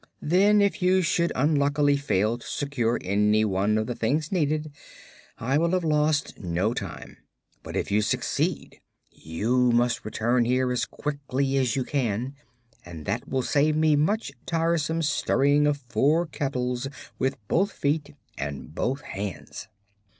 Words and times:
Then, 0.23 0.61
if 0.63 0.81
you 0.81 1.03
should 1.03 1.31
unluckily 1.35 1.95
fail 1.95 2.39
to 2.39 2.47
secure 2.47 2.97
any 3.03 3.45
one 3.45 3.77
of 3.77 3.85
the 3.85 3.93
things 3.93 4.31
needed, 4.31 4.71
I 5.37 5.59
will 5.59 5.69
have 5.73 5.83
lost 5.83 6.39
no 6.39 6.73
time. 6.73 7.17
But 7.61 7.75
if 7.75 7.91
you 7.91 8.01
succeed 8.01 8.81
you 9.11 9.71
must 9.71 10.03
return 10.03 10.43
here 10.45 10.71
as 10.71 10.85
quickly 10.85 11.55
as 11.57 11.75
you 11.75 11.83
can, 11.83 12.33
and 12.83 13.05
that 13.05 13.27
will 13.29 13.43
save 13.43 13.75
me 13.75 13.95
much 13.95 14.31
tiresome 14.47 15.03
stirring 15.03 15.67
of 15.67 15.77
four 15.77 16.25
kettles 16.25 16.87
with 17.19 17.37
both 17.47 17.71
feet 17.71 18.15
and 18.39 18.73
both 18.73 19.01
hands." 19.01 19.67